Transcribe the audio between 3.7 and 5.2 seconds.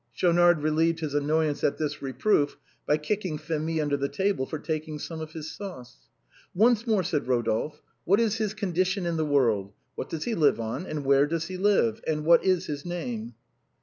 under the table for taking